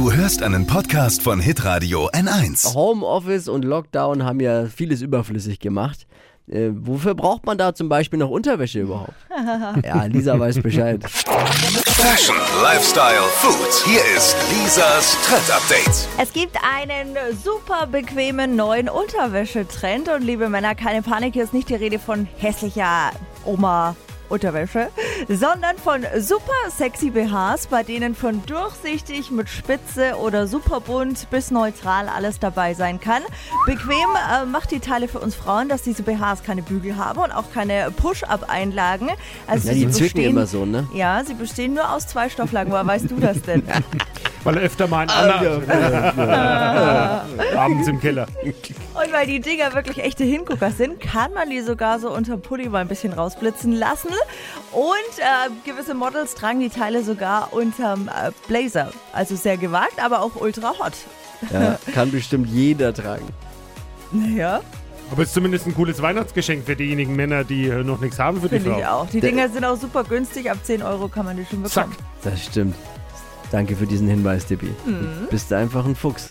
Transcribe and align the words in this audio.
Du 0.00 0.10
hörst 0.10 0.42
einen 0.42 0.66
Podcast 0.66 1.20
von 1.20 1.40
Hitradio 1.40 2.08
N1. 2.08 2.72
Homeoffice 2.74 3.48
und 3.48 3.66
Lockdown 3.66 4.24
haben 4.24 4.40
ja 4.40 4.64
vieles 4.64 5.02
überflüssig 5.02 5.60
gemacht. 5.60 6.06
Äh, 6.48 6.70
wofür 6.72 7.14
braucht 7.14 7.44
man 7.44 7.58
da 7.58 7.74
zum 7.74 7.90
Beispiel 7.90 8.18
noch 8.18 8.30
Unterwäsche 8.30 8.80
überhaupt? 8.80 9.12
ja, 9.84 10.04
Lisa 10.06 10.40
weiß 10.40 10.62
Bescheid. 10.62 11.04
Fashion, 11.04 12.34
Lifestyle, 12.62 13.20
Food. 13.28 13.84
Hier 13.84 14.00
ist 14.16 14.34
Lisas 14.50 15.18
Trend 15.22 15.50
Update. 15.50 16.08
Es 16.18 16.32
gibt 16.32 16.56
einen 16.64 17.14
super 17.44 17.86
bequemen 17.86 18.56
neuen 18.56 18.88
Unterwäschetrend 18.88 20.08
und 20.08 20.22
liebe 20.22 20.48
Männer, 20.48 20.74
keine 20.74 21.02
Panik, 21.02 21.34
hier 21.34 21.44
ist 21.44 21.52
nicht 21.52 21.68
die 21.68 21.74
Rede 21.74 21.98
von 21.98 22.26
hässlicher 22.38 23.10
Oma 23.44 23.94
Unterwäsche, 24.30 24.88
sondern 25.28 25.76
von 25.82 26.04
super 26.18 26.52
sexy 26.74 27.10
BHs, 27.10 27.66
bei 27.66 27.82
denen 27.82 28.14
von 28.14 28.42
durchsichtig 28.46 29.30
mit 29.30 29.48
Spitze 29.48 30.16
oder 30.16 30.46
super 30.46 30.80
bunt 30.80 31.28
bis 31.30 31.50
neutral 31.50 32.08
alles 32.08 32.38
dabei 32.38 32.74
sein 32.74 33.00
kann. 33.00 33.22
Bequem 33.66 33.96
äh, 34.32 34.46
macht 34.46 34.70
die 34.70 34.80
Teile 34.80 35.08
für 35.08 35.18
uns 35.18 35.34
Frauen, 35.34 35.68
dass 35.68 35.82
diese 35.82 36.02
BHs 36.02 36.42
keine 36.44 36.62
Bügel 36.62 36.96
haben 36.96 37.20
und 37.20 37.32
auch 37.32 37.52
keine 37.52 37.90
Push-Up-Einlagen. 37.90 39.10
Also 39.46 39.68
Ja, 39.68 39.74
sie 39.74 39.80
die 39.86 39.90
zwicken 39.90 40.14
bestehen, 40.14 40.30
immer 40.30 40.46
so, 40.46 40.64
ne? 40.64 40.88
Ja, 40.94 41.22
sie 41.24 41.34
bestehen 41.34 41.74
nur 41.74 41.92
aus 41.92 42.06
zwei 42.06 42.28
Stofflagen. 42.28 42.72
Woher 42.72 42.86
weißt 42.86 43.10
du 43.10 43.16
das 43.20 43.42
denn? 43.42 43.62
Weil 44.44 44.56
er 44.56 44.62
öfter 44.62 44.86
mal 44.86 45.00
einen 45.00 45.10
anderen 45.10 45.62
abends 47.60 47.86
im 47.88 48.00
Keller. 48.00 48.26
Und 48.42 49.12
weil 49.12 49.26
die 49.26 49.40
Dinger 49.40 49.72
wirklich 49.74 49.98
echte 49.98 50.24
Hingucker 50.24 50.70
sind, 50.70 51.00
kann 51.00 51.32
man 51.34 51.50
die 51.50 51.60
sogar 51.60 51.98
so 51.98 52.10
unterm 52.12 52.40
Pulli 52.42 52.68
mal 52.68 52.80
ein 52.80 52.88
bisschen 52.88 53.12
rausblitzen 53.12 53.72
lassen. 53.72 54.08
Und 54.72 55.18
äh, 55.18 55.50
gewisse 55.70 55.94
Models 55.94 56.34
tragen 56.34 56.60
die 56.60 56.70
Teile 56.70 57.02
sogar 57.02 57.52
unterm 57.52 58.08
äh, 58.08 58.30
Blazer. 58.48 58.90
Also 59.12 59.36
sehr 59.36 59.56
gewagt, 59.56 60.02
aber 60.02 60.22
auch 60.22 60.36
ultra 60.36 60.74
hot. 60.78 60.92
Ja, 61.52 61.78
kann 61.94 62.10
bestimmt 62.10 62.48
jeder 62.48 62.92
tragen. 62.92 63.26
Naja, 64.12 64.60
Aber 65.10 65.22
es 65.22 65.28
ist 65.28 65.34
zumindest 65.34 65.66
ein 65.66 65.74
cooles 65.74 66.02
Weihnachtsgeschenk 66.02 66.66
für 66.66 66.76
diejenigen 66.76 67.14
Männer, 67.16 67.44
die 67.44 67.68
äh, 67.68 67.82
noch 67.84 68.00
nichts 68.00 68.18
haben 68.18 68.40
für 68.40 68.48
die 68.48 68.56
finde 68.56 68.70
Frau. 68.72 68.78
ich 68.78 68.86
auch. 68.86 69.06
Die 69.08 69.20
Dinger 69.20 69.48
sind 69.48 69.64
auch 69.64 69.76
super 69.76 70.04
günstig. 70.04 70.50
Ab 70.50 70.58
10 70.62 70.82
Euro 70.82 71.08
kann 71.08 71.24
man 71.26 71.36
die 71.36 71.44
schon 71.46 71.64
Zack. 71.66 71.90
bekommen. 71.90 72.06
Das 72.24 72.44
stimmt. 72.44 72.74
Danke 73.50 73.74
für 73.74 73.86
diesen 73.86 74.06
Hinweis, 74.08 74.46
Tippi. 74.46 74.72
Mhm. 74.84 75.28
Bist 75.30 75.52
einfach 75.52 75.84
ein 75.84 75.96
Fuchs. 75.96 76.30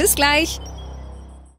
Bis 0.00 0.14
gleich. 0.14 0.58